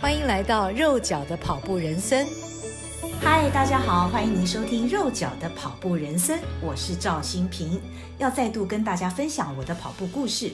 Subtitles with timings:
[0.00, 2.24] 欢迎来到肉脚的跑步人生。
[3.20, 7.80] 嗨，大家好，欢迎您收听肉脚的跑步人生，我是赵新平，
[8.16, 10.52] 要再度跟大家分享我的跑步故事。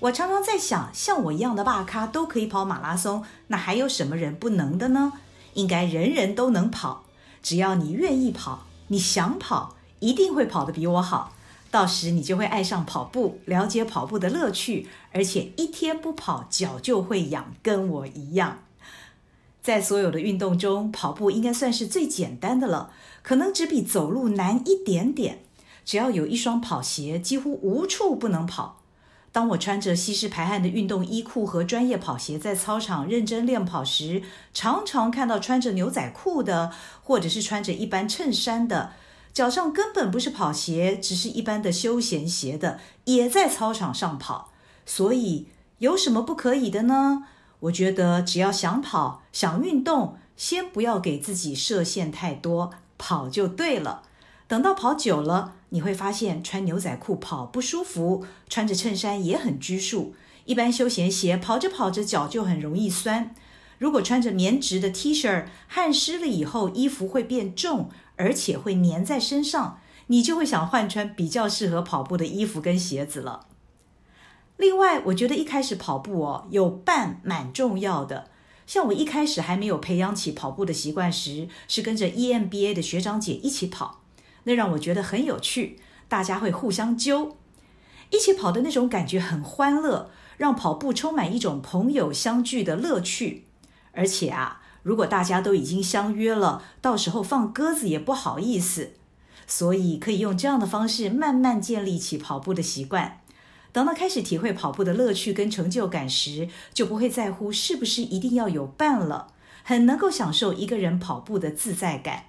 [0.00, 5.12] 我常常在想，像我一样的大咖都可以跑马拉松，那还有什么人不能的呢？
[5.54, 7.04] 应该人人都能跑，
[7.40, 11.34] 只要你愿意跑，你想跑，一定会跑得比我好。
[11.70, 18.58] 到时你就会爱上跑步，了解跑步的乐趣，而且一天不跑脚就会痒，跟我一样。
[19.62, 22.90] 在所有的运动中，跑步应该算是最简单的了，
[23.22, 25.44] 可能只比走路难一点点。
[25.84, 28.80] 只要有一双跑鞋，几乎无处不能跑。
[29.30, 34.22] 当我穿着吸湿排汗的运动衣裤和专业跑鞋在操场认真练跑时，
[34.52, 36.70] 常常看到穿着牛仔裤的，
[37.02, 38.92] 或者是穿着一般衬衫的。
[39.32, 44.52] 脚上根本不是跑鞋，只是一般的休闲鞋的，也在操场上跑。
[44.84, 45.46] 所以
[45.78, 47.24] 有什么不可以的呢？
[47.62, 54.02] 我觉得只要想跑、想运动，先不要给自己设限太多，跑就对了。
[54.46, 60.14] 等到跑久了，你会发现穿牛仔裤跑不舒服，穿着衬衫也很拘束。
[60.44, 63.34] 一般休闲鞋跑着跑着脚就很容易酸。
[63.78, 67.90] 如果穿着棉质的 T 恤，汗湿了以后衣服会变重。
[68.16, 73.46] 而且会粘在身上，你就会想换穿比较适合跑步的衣服跟鞋子了。
[74.56, 78.30] 另外，我觉得一开始跑步哦，有伴蛮重要的。
[78.66, 84.00] 像我一开始还没有培养起跑步的习惯时，是跟着 EMBA 的学长姐一起跑，
[84.44, 85.78] 那让我觉得很有趣。
[86.08, 87.36] 大家会互相揪，
[88.10, 93.46] 一起跑的那种感觉很欢乐，让跑步充满一种朋友相聚的乐趣。
[93.92, 94.60] 而且啊。
[94.84, 98.94] 如果大家都已经相约了，到时候放鸽子也不好意思，
[99.46, 103.20] 所以可以用这样的方式慢慢建立起跑步的习惯。
[103.72, 109.28] 等到开始体会跑步的乐趣跟成就感时，就不会在乎是不是一定要有伴了，
[109.64, 112.26] 很能够享受一个人跑步的自在感。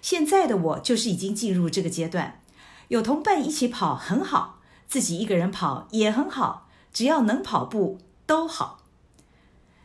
[0.00, 2.40] 现在的我就是已经进入这个阶段，
[2.88, 8.80] 有同伴一起跑很好，自己一个人跑也很好，只要能跑步都好。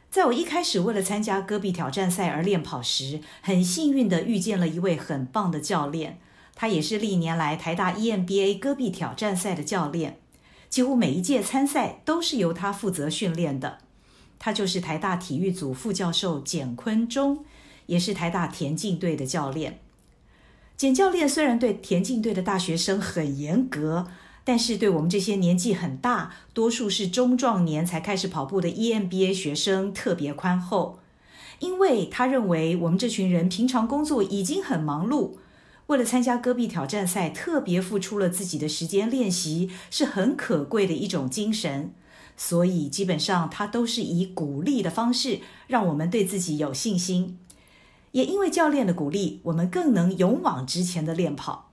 [0.10, 6.20] 在我一开始为了参加戈壁挑战赛而练跑时，很幸运地遇见了一位很棒的教练，
[6.56, 10.20] 他也是历年来台大 EMBA 戈壁挑战赛的教练，
[10.70, 13.80] 几乎每一届参赛都是由他负责训练的。
[14.38, 17.44] 他就是台大体育组副教授简坤忠，
[17.88, 19.80] 也是台大田径队的教练。
[20.78, 24.08] 简教练虽然对田径队的大学生很严格。
[24.46, 30.98] 但是对我们这些年纪很大、多数是中壮年才开始跑步的 EMBA 学生特别宽厚，
[31.60, 35.34] 因为他认为我们这群人平常工作已经很忙碌，
[35.90, 41.92] 为了参加戈壁挑战赛特别付出了自己的时间练习，是很可贵的一种精神。
[42.38, 47.40] 所以基本上他都是以鼓励的方式让我们对自己有信心，
[48.12, 51.72] 也因为教练的鼓励，我们更能勇往直前的练跑。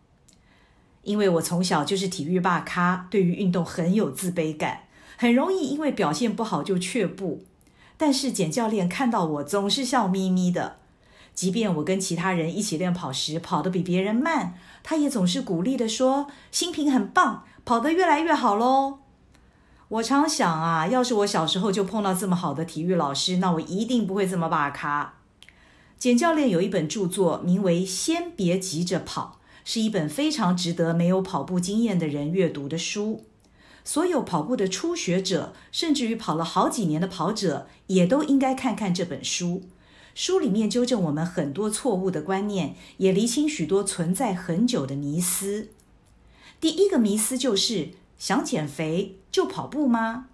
[1.03, 4.84] 因为我从小就是体育大咖，对于运动很有自卑感，
[5.19, 7.44] 很容易因为表现不好就却步。
[7.99, 10.78] 但是简教练看到我总是笑眯眯的，
[11.37, 18.99] 即便我跟其他人一起练跑时跑得比别人慢，他也总是鼓励地说：“新平很棒，跑得越来越好喽。”
[19.89, 25.15] 我常想啊，要是我小时候就碰到这么好的体育老师，那我一定不会这么大咖。
[25.99, 29.39] 简教练有一本著作，名为《先别急着跑》。
[29.69, 33.25] 是一本非常值得没有跑步经验的人阅读的书。
[33.85, 39.65] 所有跑步的初学者，甚至于跑了好几年的跑者，也都应该看看这本书。
[40.16, 45.69] 书里面纠正我们很多错误的观念，也厘清许多存在很久的迷思。
[46.59, 50.28] 第一个迷思就是：想减肥就跑步吗？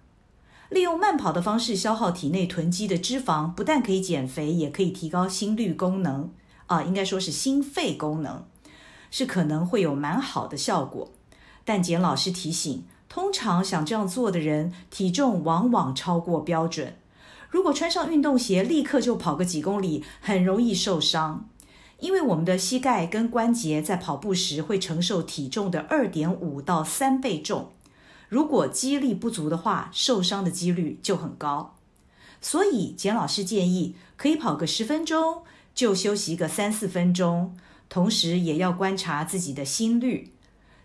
[0.69, 6.31] 利用慢跑的方式消耗体内囤积的脂肪，不但可以减肥，也可以提高心率功能
[6.67, 8.45] 啊，应该说是心肺功能。
[9.11, 11.11] 是可能会有蛮好的效果，
[11.65, 16.95] 但简老师提醒，通常想这样做的人，体重往往超过标准。
[17.53, 21.47] 如果穿上运动鞋，立刻就跑个几公里，很容易受伤，
[21.99, 27.69] 因为我们的膝盖跟关节在跑步时会承受体重的二点五到三倍重。
[28.27, 31.75] 如果肌力不足的话，受伤的几率就很高。
[32.41, 35.43] 所以简老师建议，可以跑个十分钟，
[35.75, 37.55] 就休息个三四分钟。
[37.87, 40.31] 同时也要观察自己的心率。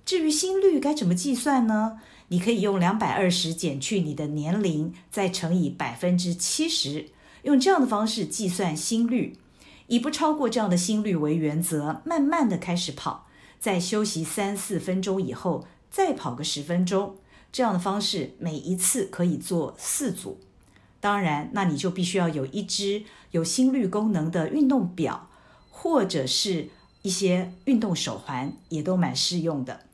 [0.04, 2.00] 至于心率该怎么计算呢？
[2.28, 7.08] 你可以用两百二十减去你的年龄，再乘以百分之七十，
[7.42, 9.36] 用这样的方式计算心率。
[9.86, 13.26] 以不超过这样的心率为原则，慢慢的开始跑，
[13.58, 17.16] 在休息三四分钟以后再跑个十分钟。
[17.50, 20.38] 这样的方式每一次可以做四组。
[21.00, 25.30] 当然，那你就必须要有一只有心率功能的运动表，
[25.70, 26.68] 或者是
[27.00, 29.87] 一些运动手环，也都蛮适用的。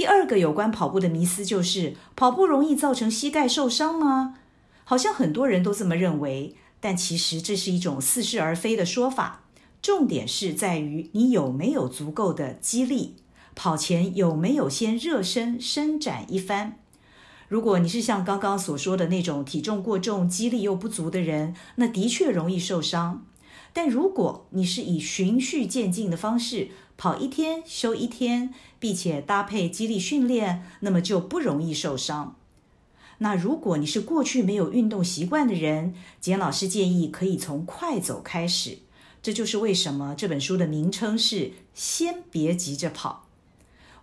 [0.00, 4.38] 第二个有关跑步的迷思就是，跑步容易造成膝盖受伤吗？
[4.82, 9.42] 好像很多人都这么认为，但其实这是一种似是而非的说法。
[9.82, 13.16] 重点是在于你有没有足够的肌力，
[13.54, 16.78] 跑前有没有先热身伸展一番。
[17.48, 23.26] 如果你是像刚刚所说的那种体重过重、肌力又不足的人，那的确容易受伤。
[23.72, 32.36] 但如果你是以循序渐进的方式跑一天休一天，并且搭配肌力训练，那么就不容易受伤。
[33.18, 38.78] 那如果你是过去没有运动习惯的人，简老师建议可以从快走开始。
[39.22, 43.26] 这就是为什么这本书的名称是“先别急着跑”。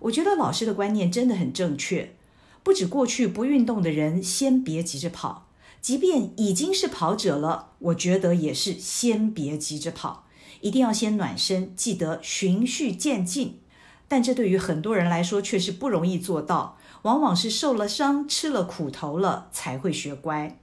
[0.01, 2.13] 我觉得老师的观念真的很正确。
[2.61, 5.46] 不止过去不运动的人，先别急着跑；
[5.81, 10.25] 即便已经是跑者了，我觉得也是先别急着跑，
[10.61, 13.59] 一定要先暖身，记得循序渐进。
[14.07, 20.57] 但这对于很多人来说却是不容易做到，往往是受了伤、吃了苦头了才会学乖。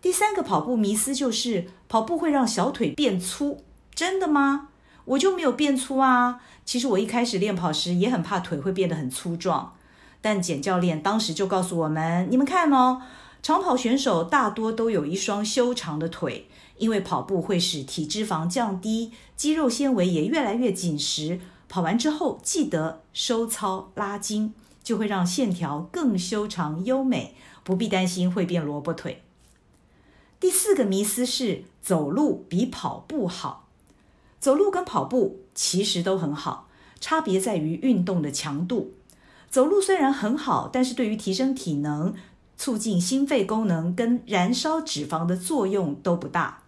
[0.00, 3.62] 第三个跑步迷思就是跑步会让小腿变粗，
[3.94, 4.68] 真的吗？
[5.04, 6.40] 我就没有变粗啊。
[6.64, 9.74] 其实我一开始练跑时也很怕腿会变得很粗壮。
[10.20, 13.02] 但简教练当时就告诉我们：“你们看哦，
[13.46, 16.48] 长跑选手大多都有一双修长的腿，
[16.78, 21.38] 因为跑步会使体脂肪降低，肌肉纤维也越来越紧实。
[21.68, 24.52] 跑完之后记得收操拉筋，
[24.82, 29.22] 就会让线条更修长优美，不必担心会变萝卜腿。”
[30.40, 33.68] 第四个迷思是走路比跑步好，
[34.40, 36.68] 走路跟跑步其实都很好，
[37.00, 38.94] 差别在于运动的强度。
[39.48, 42.12] 走路虽然很好，但是对于提升体能、
[42.56, 46.62] 促进心肺功能跟燃烧脂肪的作用都不大。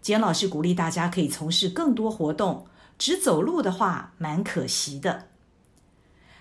[0.00, 2.66] 简老师鼓励大家可以从事更多活动，
[2.98, 5.28] 只走路的话蛮可惜的。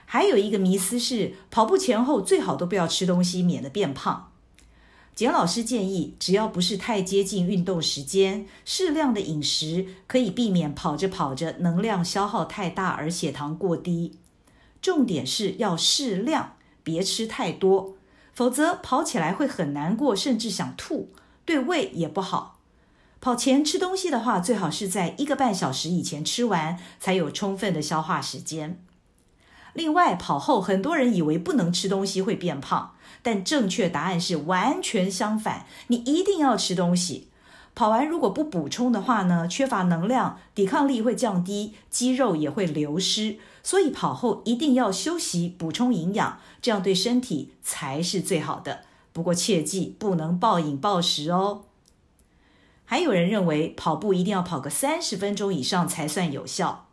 [0.05, 4.31] 还有一个迷思是，跑步前后最好都不要吃东西，免得变胖。
[5.13, 14.17] 简老师建议，只要不是太接近运动时间，适量的饮食可以避免跑着跑着能量消耗太大而血糖过低。
[14.81, 17.95] 重点是要适量，别吃太多，
[18.33, 21.09] 否则跑起来会很难过，甚至想吐，
[21.45, 22.59] 对胃也不好。
[23.19, 28.81] 跑前吃东西的话，最好是在一个半小时以前吃完，才有充分的消化时间。
[29.73, 37.29] 另外，跑后很多人以为不能吃东西会变胖，但正确答案是完全相反，你一定要吃东西。
[37.73, 43.37] 跑完如果不补充的话呢，缺乏能量，抵抗力会降低，肌肉也会流失。
[43.63, 48.81] 所以跑后一定要休息，补充营养，这样对身体才是最好的。
[49.13, 51.63] 不过切记不能暴饮暴食哦。
[52.85, 56.87] 还有人认为跑步一定要跑个三十分钟以上才算有效。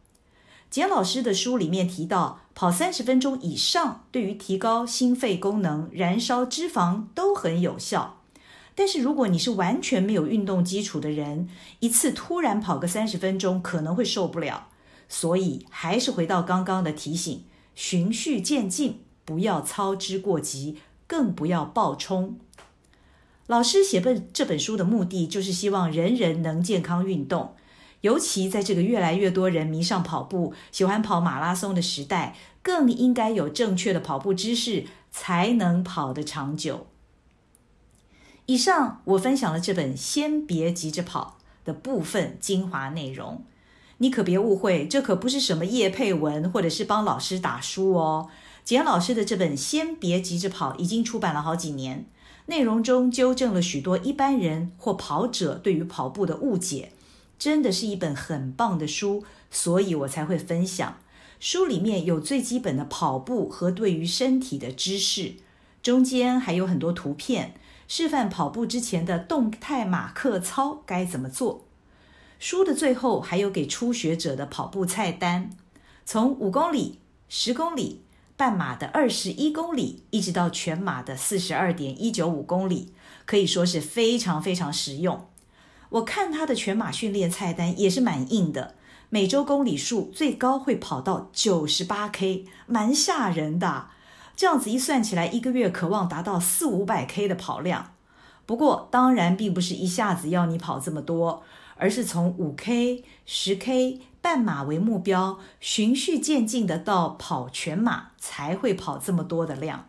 [0.71, 8.19] 简老师的书里面提到，跑三十分钟以上对于提高心肺功能、燃烧脂肪都很有效。
[8.75, 11.49] 但是如果你是完全没有运动基础的人，
[11.81, 14.69] 一次突然跑个三十分钟可能会受不了。
[15.09, 17.45] 所以，还是回到刚刚的提醒：
[17.75, 22.39] 循序渐进，不要操之过急，更不要暴冲。
[23.47, 27.55] 老师写本这本书的目的，就是希望人人能健康运动。
[28.03, 36.87] 尤其在这个越来越多人迷上跑步、喜欢跑马拉松的时代，更应该有正确的跑步知识，才能跑得长久。
[38.47, 43.45] 以上我分享了这本《先别急着跑》的部分精华内容。
[43.99, 48.29] 你可别误会，这可不是什么业配文，或者是帮老师打书哦。
[48.65, 52.07] 简老师的这本《先别急着跑》已经出版了好几年，
[52.47, 56.93] 内容中纠正了许多一般人或跑者对于跑步的误解，
[57.39, 60.99] 真的是一本很棒的书，所以我才会分享。
[61.41, 65.35] 书里面有最基本的跑步和对于身体的知识，
[65.83, 67.55] 中间还有很多图片，
[67.87, 71.68] 示范跑步之前的动态马克操该怎么做。
[72.39, 75.51] 书的最后还有给初学者的跑步菜单，
[76.05, 78.03] 从五公里、十公里、
[78.37, 82.93] 半马的二十一公里，一直到全马的四十二点一九五公里，
[83.27, 85.27] 可以说是非常非常实用。
[85.89, 88.77] 我看他的全马训练菜单也是蛮硬的，
[89.09, 93.89] 每周公里数最高会跑到九十八 K，蛮吓人的。
[94.37, 97.95] 这样子一算起来，一个月渴望达到四五百 K 的跑量。
[98.47, 101.43] 不过当然并不是一下子要你跑这么多。
[101.79, 109.89] 而是从五 K、十 K、半马为目标，循序渐进的到跑全马，才会跑这么多的量。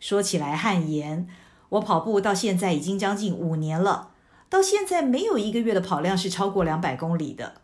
[0.00, 1.28] 说起来汗颜，
[1.70, 4.10] 我跑步到现在已经将近五年了，
[4.48, 7.60] 到现在没有一个月的跑量是超过两百公里的。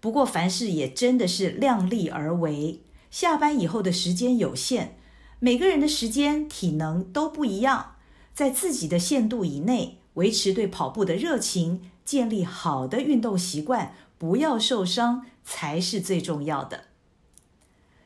[0.00, 4.96] 不过凡事也真的是量力而为，下班以后的时间有限，
[5.38, 7.96] 每个人的时间体能都不一样，
[8.34, 16.84] 在自己的限度以内，维持对跑步的热情，建立好的运动习惯，不要受伤才是最重要的。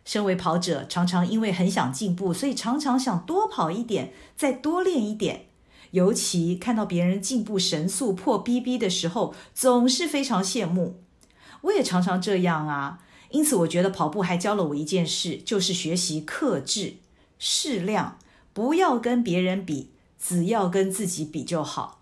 [0.05, 5.47] 身为跑者，常常因为很想进步，所以常常想多跑一点，再多练一点。
[5.91, 11.01] 尤其看到别人进步神速、破 PB 的时候，总是非常羡慕。
[11.63, 13.01] 我也常常这样啊。
[13.31, 16.97] 因此，我觉得跑步还教了我一件事，就是学习克制、
[17.39, 18.19] 适量，
[18.55, 21.98] 不要跟别人比，只要跟自己比就好。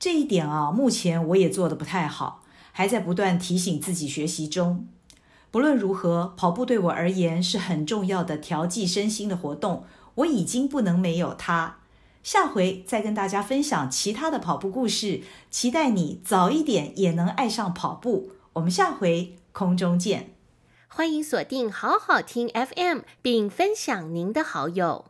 [0.00, 2.42] 这一点啊，目前我也做得不太好，
[2.72, 4.88] 还在不断提醒自己学习中。
[5.50, 9.84] 不论如何，跑步对我而言是很重要的调剂身心的活动。
[10.14, 11.76] 我已经不能没有它。
[12.22, 18.30] 下回再跟大家分享其他的跑步故事，期待你早一点也能爱上跑步。
[18.54, 20.32] 我们下回空中见。
[20.88, 25.09] 欢迎锁定好好听 FM，并分享您的好友。